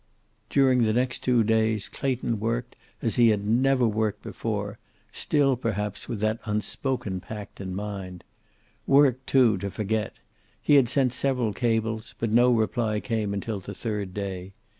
[0.49, 4.79] During the next two days Clayton worked as he never had worked before,
[5.11, 8.23] still perhaps with that unspoken pact in mind.
[8.87, 10.15] Worked too, to forget.
[10.59, 14.53] He had sent several cables, but no reply came until the third day.